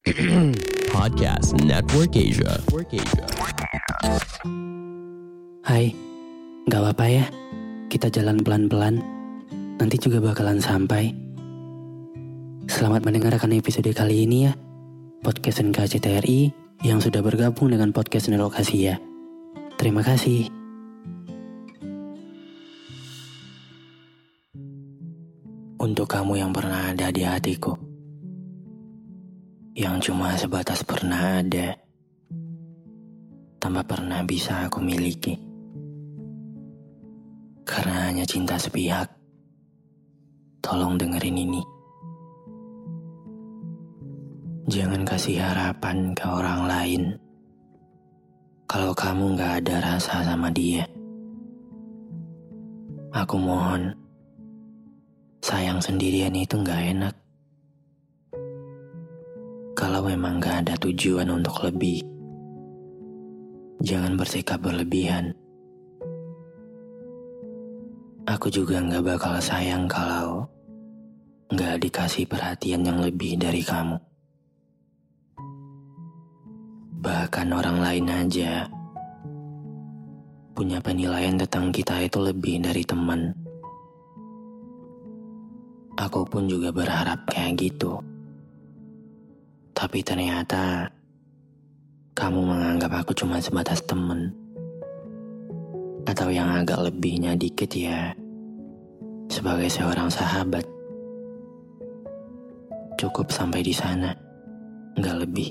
Podcast 0.96 1.60
Network 1.60 2.16
Asia. 2.16 2.56
Network 2.56 2.88
Asia. 2.88 3.24
Hai, 5.60 5.92
gak 6.72 6.80
apa-apa 6.80 7.04
ya. 7.04 7.28
Kita 7.92 8.08
jalan 8.08 8.40
pelan-pelan. 8.40 8.96
Nanti 9.76 10.00
juga 10.00 10.24
bakalan 10.24 10.56
sampai. 10.56 11.12
Selamat 12.64 13.04
mendengarkan 13.04 13.52
episode 13.52 13.92
kali 13.92 14.24
ini 14.24 14.48
ya. 14.48 14.56
Podcast 15.20 15.60
NKCTRI 15.68 16.48
yang 16.80 17.04
sudah 17.04 17.20
bergabung 17.20 17.68
dengan 17.68 17.92
podcast 17.92 18.32
Nelokasi 18.32 18.88
ya. 18.88 18.96
Terima 19.76 20.00
kasih. 20.00 20.48
Untuk 25.76 26.08
kamu 26.08 26.40
yang 26.40 26.56
pernah 26.56 26.88
ada 26.88 27.12
di 27.12 27.20
hatiku. 27.20 27.89
Yang 29.70 30.10
cuma 30.10 30.34
sebatas 30.34 30.82
pernah 30.82 31.38
ada. 31.38 31.78
Tanpa 33.62 33.86
pernah 33.86 34.18
bisa 34.26 34.66
aku 34.66 34.82
miliki. 34.82 35.38
Karena 37.62 38.10
hanya 38.10 38.26
cinta 38.26 38.58
sepihak. 38.58 39.06
Tolong 40.58 40.98
dengerin 40.98 41.38
ini. 41.38 41.62
Jangan 44.66 45.06
kasih 45.06 45.38
harapan 45.38 46.18
ke 46.18 46.26
orang 46.26 46.66
lain. 46.66 47.02
Kalau 48.66 48.90
kamu 48.90 49.38
gak 49.38 49.62
ada 49.62 49.76
rasa 49.82 50.26
sama 50.26 50.50
dia. 50.50 50.82
Aku 53.14 53.38
mohon. 53.38 53.94
Sayang 55.42 55.78
sendirian 55.78 56.34
itu 56.34 56.58
gak 56.58 56.90
enak. 56.90 57.14
Kalau 59.80 60.04
memang 60.04 60.36
gak 60.36 60.68
ada 60.68 60.76
tujuan 60.76 61.24
untuk 61.32 61.64
lebih. 61.64 62.04
Jangan 63.80 64.12
bersikap 64.12 64.60
berlebihan. 64.60 65.32
Aku 68.28 68.52
juga 68.52 68.76
gak 68.84 69.00
bakal 69.00 69.40
sayang 69.40 69.88
kalau 69.88 70.44
gak 71.56 71.80
dikasih 71.80 72.28
perhatian 72.28 72.84
yang 72.84 73.00
lebih 73.00 73.40
dari 73.40 73.64
kamu. 73.64 73.96
Bahkan 77.00 77.48
orang 77.48 77.80
lain 77.80 78.06
aja 78.12 78.68
punya 80.52 80.76
penilaian 80.84 81.40
tentang 81.40 81.72
kita 81.72 82.04
itu 82.04 82.20
lebih 82.20 82.60
dari 82.60 82.84
teman. 82.84 83.32
Aku 85.96 86.28
pun 86.28 86.44
juga 86.44 86.68
berharap 86.68 87.24
kayak 87.32 87.56
gitu. 87.56 88.09
Tapi 89.80 90.04
ternyata 90.04 90.92
kamu 92.12 92.52
menganggap 92.52 93.00
aku 93.00 93.16
cuma 93.16 93.40
sebatas 93.40 93.80
temen. 93.88 94.28
Atau 96.04 96.28
yang 96.28 96.52
agak 96.52 96.84
lebihnya 96.84 97.32
dikit 97.32 97.72
ya, 97.72 98.12
sebagai 99.32 99.72
seorang 99.72 100.12
sahabat. 100.12 100.68
Cukup 103.00 103.32
sampai 103.32 103.64
di 103.64 103.72
sana, 103.72 104.12
nggak 105.00 105.16
lebih. 105.24 105.48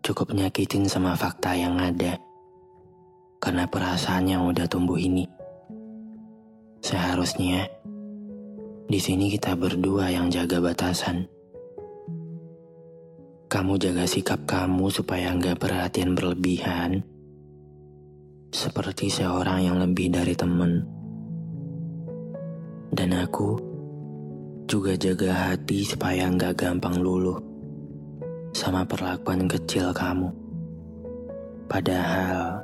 Cukup 0.00 0.32
nyakitin 0.32 0.88
sama 0.88 1.12
fakta 1.12 1.52
yang 1.52 1.76
ada, 1.76 2.16
karena 3.44 3.68
perasaan 3.68 4.24
yang 4.24 4.48
udah 4.48 4.64
tumbuh 4.72 4.96
ini. 4.96 5.28
Seharusnya 6.80 7.68
di 8.88 8.96
sini 8.96 9.28
kita 9.28 9.52
berdua 9.52 10.08
yang 10.08 10.32
jaga 10.32 10.64
batasan. 10.64 11.39
Kamu 13.50 13.82
jaga 13.82 14.06
sikap 14.06 14.46
kamu 14.46 14.94
supaya 14.94 15.34
nggak 15.34 15.58
perhatian 15.58 16.14
berlebihan, 16.14 17.02
seperti 18.54 19.10
seorang 19.10 19.66
yang 19.66 19.82
lebih 19.82 20.06
dari 20.14 20.38
temen. 20.38 20.86
Dan 22.94 23.10
aku 23.10 23.58
juga 24.70 24.94
jaga 24.94 25.50
hati 25.50 25.82
supaya 25.82 26.30
nggak 26.30 26.62
gampang 26.62 27.02
luluh 27.02 27.42
sama 28.54 28.86
perlakuan 28.86 29.50
kecil 29.50 29.90
kamu. 29.90 30.30
Padahal 31.66 32.62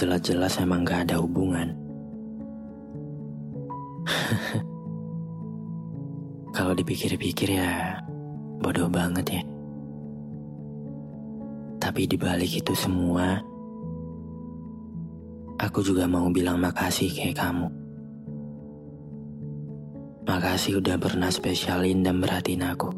jelas-jelas 0.00 0.64
emang 0.64 0.88
gak 0.88 1.12
ada 1.12 1.20
hubungan. 1.20 1.76
Kalau 6.56 6.72
dipikir-pikir 6.72 7.52
ya 7.52 8.00
bodoh 8.64 8.88
banget 8.88 9.28
ya. 9.28 9.49
Tapi 11.90 12.06
dibalik 12.06 12.62
itu 12.62 12.70
semua, 12.70 13.42
aku 15.58 15.82
juga 15.82 16.06
mau 16.06 16.30
bilang 16.30 16.62
makasih 16.62 17.10
kayak 17.10 17.34
kamu. 17.34 17.66
Makasih 20.22 20.78
udah 20.78 20.94
pernah 21.02 21.26
spesialin 21.34 22.06
dan 22.06 22.22
berhatiin 22.22 22.62
aku. 22.62 22.94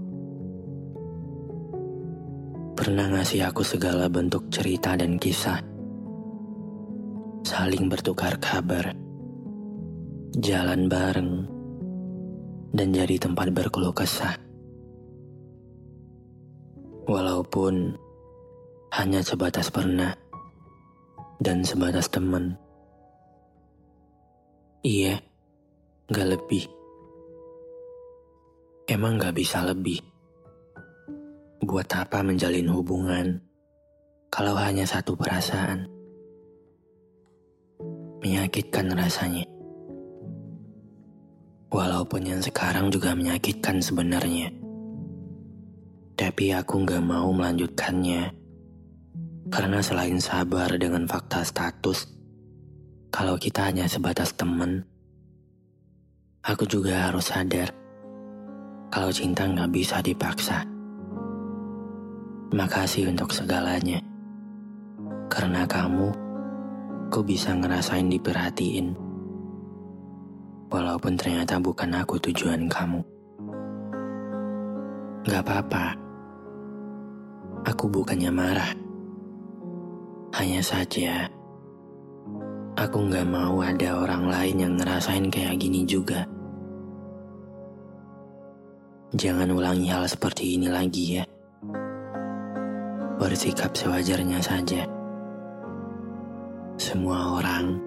Pernah 2.77 3.17
ngasih 3.17 3.49
aku 3.49 3.65
segala 3.65 4.13
bentuk 4.13 4.53
cerita 4.53 4.93
dan 4.93 5.17
kisah. 5.17 5.65
Saling 7.49 7.89
bertukar 7.89 8.37
kabar. 8.45 8.93
Jalan 10.37 10.93
bareng. 10.93 11.49
Dan 12.77 12.93
jadi 12.93 13.17
tempat 13.17 13.57
berkeluh 13.57 13.97
kesah. 13.97 14.37
Walaupun 17.09 18.02
hanya 18.93 19.25
sebatas 19.25 19.73
pernah 19.73 20.13
dan 21.41 21.65
sebatas 21.65 22.13
teman. 22.13 22.53
Iya, 24.85 25.17
gak 26.13 26.37
lebih. 26.37 26.69
Emang 28.85 29.17
gak 29.17 29.33
bisa 29.33 29.65
lebih. 29.65 29.97
Buat 31.65 31.89
apa 31.97 32.21
menjalin 32.21 32.69
hubungan 32.69 33.41
kalau 34.29 34.53
hanya 34.61 34.85
satu 34.85 35.17
perasaan? 35.17 35.89
Menyakitkan 38.21 38.93
rasanya. 38.93 39.49
Walaupun 41.73 42.29
yang 42.29 42.45
sekarang 42.45 42.93
juga 42.93 43.17
menyakitkan 43.17 43.81
sebenarnya. 43.81 44.53
Tapi 46.13 46.53
aku 46.53 46.85
gak 46.85 47.01
mau 47.01 47.33
melanjutkannya. 47.33 48.42
Karena 49.53 49.85
selain 49.85 50.17
sabar 50.17 50.73
dengan 50.81 51.05
fakta 51.05 51.45
status, 51.45 52.09
kalau 53.13 53.37
kita 53.37 53.69
hanya 53.69 53.85
sebatas 53.85 54.33
teman, 54.33 54.81
aku 56.41 56.65
juga 56.65 57.13
harus 57.13 57.29
sadar 57.29 57.69
kalau 58.89 59.13
cinta 59.13 59.45
gak 59.45 59.69
bisa 59.69 60.01
dipaksa. 60.01 60.65
Makasih 62.49 63.13
untuk 63.13 63.29
segalanya. 63.29 64.01
Karena 65.29 65.69
kamu, 65.69 66.09
ku 67.13 67.21
bisa 67.21 67.53
ngerasain 67.53 68.09
diperhatiin. 68.09 68.97
Walaupun 70.73 71.13
ternyata 71.21 71.61
bukan 71.61 71.93
aku 72.01 72.17
tujuan 72.25 72.73
kamu. 72.73 73.05
Gak 75.29 75.45
apa-apa. 75.45 75.93
Aku 77.69 77.93
bukannya 77.93 78.33
marah. 78.33 78.82
Hanya 80.43 80.59
saja, 80.59 81.31
aku 82.75 83.07
gak 83.07 83.31
mau 83.31 83.63
ada 83.63 83.95
orang 83.95 84.27
lain 84.27 84.57
yang 84.59 84.75
ngerasain 84.75 85.31
kayak 85.31 85.55
gini 85.55 85.87
juga. 85.87 86.27
Jangan 89.15 89.55
ulangi 89.55 89.87
hal 89.87 90.03
seperti 90.11 90.59
ini 90.59 90.67
lagi 90.67 91.23
ya 91.23 91.25
bersikap 93.23 93.71
sewajarnya 93.71 94.43
saja. 94.43 94.83
Semua 96.75 97.39
orang 97.39 97.79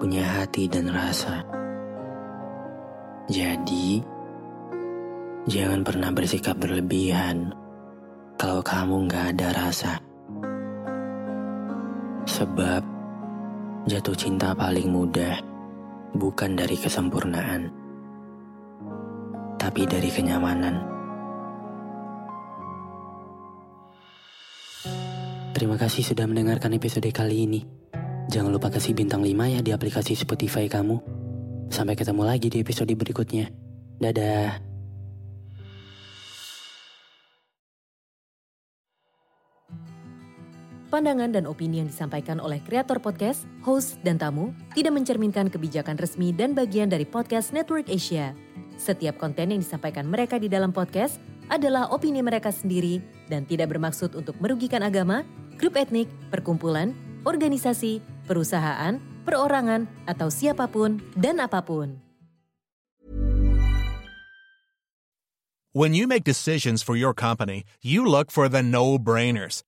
punya 0.00 0.24
hati 0.24 0.72
dan 0.72 0.88
rasa. 0.88 1.44
Jadi, 3.28 4.00
jangan 5.44 5.84
pernah 5.84 6.16
bersikap 6.16 6.56
berlebihan 6.56 7.52
kalau 8.40 8.64
kamu 8.64 9.04
nggak 9.04 9.36
ada 9.36 9.68
rasa. 9.68 10.07
Sebab, 12.28 12.84
jatuh 13.88 14.12
cinta 14.12 14.52
paling 14.52 14.92
mudah 14.92 15.40
bukan 16.12 16.60
dari 16.60 16.76
kesempurnaan, 16.76 17.72
tapi 19.56 19.88
dari 19.88 20.12
kenyamanan. 20.12 20.84
Terima 25.56 25.80
kasih 25.80 26.04
sudah 26.04 26.28
mendengarkan 26.28 26.76
episode 26.76 27.08
kali 27.10 27.48
ini. 27.48 27.60
Jangan 28.28 28.52
lupa 28.52 28.68
kasih 28.68 28.92
bintang 28.92 29.24
5 29.24 29.48
ya 29.48 29.60
di 29.64 29.72
aplikasi 29.72 30.12
Spotify 30.12 30.68
kamu. 30.68 31.00
Sampai 31.72 31.96
ketemu 31.96 32.22
lagi 32.28 32.52
di 32.52 32.60
episode 32.60 32.92
berikutnya. 32.92 33.48
Dadah. 33.98 34.67
Pandangan 40.88 41.36
dan 41.36 41.44
opini 41.44 41.84
yang 41.84 41.88
disampaikan 41.92 42.40
oleh 42.40 42.64
kreator 42.64 42.96
podcast, 42.96 43.44
host, 43.60 44.00
dan 44.00 44.16
tamu 44.16 44.56
tidak 44.72 44.96
mencerminkan 44.96 45.52
kebijakan 45.52 46.00
resmi 46.00 46.32
dan 46.32 46.56
bagian 46.56 46.88
dari 46.88 47.04
podcast 47.04 47.52
Network 47.52 47.92
Asia. 47.92 48.32
Setiap 48.80 49.20
konten 49.20 49.52
yang 49.52 49.60
disampaikan 49.60 50.08
mereka 50.08 50.40
di 50.40 50.48
dalam 50.48 50.72
podcast 50.72 51.20
adalah 51.52 51.92
opini 51.92 52.24
mereka 52.24 52.48
sendiri 52.48 53.04
dan 53.28 53.44
tidak 53.44 53.76
bermaksud 53.76 54.16
untuk 54.16 54.32
merugikan 54.40 54.80
agama, 54.80 55.28
grup 55.60 55.76
etnik, 55.76 56.08
perkumpulan, 56.32 56.96
organisasi, 57.28 58.00
perusahaan, 58.24 58.96
perorangan, 59.28 59.84
atau 60.08 60.32
siapa 60.32 60.72
pun 60.72 61.04
dan 61.20 61.36
apa 61.44 61.60
pun. 61.68 62.00
When 65.76 65.92
you 65.92 66.08
make 66.08 66.24
decisions 66.24 66.80
for 66.80 66.96
your 66.96 67.12
company, 67.12 67.68
you 67.84 68.08
look 68.08 68.32
for 68.32 68.48
the 68.48 68.64
no-brainers. 68.64 69.67